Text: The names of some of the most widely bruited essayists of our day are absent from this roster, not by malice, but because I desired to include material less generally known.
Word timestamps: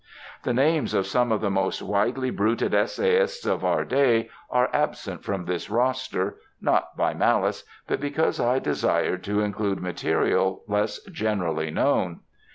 The 0.41 0.51
names 0.55 0.95
of 0.95 1.05
some 1.05 1.31
of 1.31 1.41
the 1.41 1.51
most 1.51 1.79
widely 1.79 2.31
bruited 2.31 2.73
essayists 2.73 3.45
of 3.45 3.63
our 3.63 3.85
day 3.85 4.31
are 4.49 4.67
absent 4.73 5.23
from 5.23 5.45
this 5.45 5.69
roster, 5.69 6.37
not 6.59 6.97
by 6.97 7.13
malice, 7.13 7.63
but 7.85 8.01
because 8.01 8.39
I 8.39 8.57
desired 8.57 9.23
to 9.25 9.41
include 9.41 9.79
material 9.79 10.63
less 10.67 10.97
generally 11.03 11.69
known. 11.69 12.21